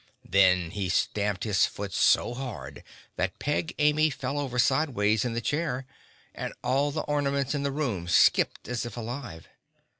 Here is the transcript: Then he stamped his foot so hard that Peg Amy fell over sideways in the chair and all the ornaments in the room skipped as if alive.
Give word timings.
Then 0.27 0.71
he 0.71 0.89
stamped 0.89 1.43
his 1.43 1.67
foot 1.67 1.93
so 1.93 2.33
hard 2.33 2.83
that 3.17 3.37
Peg 3.37 3.75
Amy 3.77 4.09
fell 4.09 4.39
over 4.39 4.57
sideways 4.57 5.23
in 5.23 5.33
the 5.35 5.41
chair 5.41 5.85
and 6.33 6.55
all 6.63 6.89
the 6.89 7.01
ornaments 7.03 7.53
in 7.53 7.61
the 7.61 7.71
room 7.71 8.07
skipped 8.07 8.67
as 8.67 8.83
if 8.83 8.97
alive. 8.97 9.47